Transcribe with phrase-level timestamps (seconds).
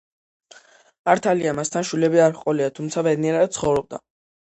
[1.09, 4.07] მართალია მასთან შვილები არ ჰყოლია, თუმცა ბედნიერად ცხოვრობდა.